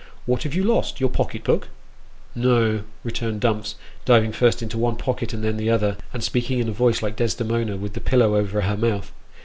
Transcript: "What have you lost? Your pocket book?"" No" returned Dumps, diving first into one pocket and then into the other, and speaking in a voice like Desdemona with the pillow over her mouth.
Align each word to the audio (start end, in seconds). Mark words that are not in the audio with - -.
"What 0.25 0.41
have 0.41 0.55
you 0.55 0.63
lost? 0.63 0.99
Your 0.99 1.11
pocket 1.11 1.43
book?"" 1.43 1.67
No" 2.35 2.81
returned 3.03 3.39
Dumps, 3.41 3.75
diving 4.03 4.31
first 4.31 4.63
into 4.63 4.79
one 4.79 4.95
pocket 4.95 5.31
and 5.31 5.43
then 5.43 5.51
into 5.51 5.63
the 5.65 5.69
other, 5.69 5.95
and 6.11 6.23
speaking 6.23 6.57
in 6.57 6.67
a 6.67 6.71
voice 6.71 7.03
like 7.03 7.15
Desdemona 7.15 7.77
with 7.77 7.93
the 7.93 8.01
pillow 8.01 8.35
over 8.35 8.61
her 8.61 8.75
mouth. 8.77 9.11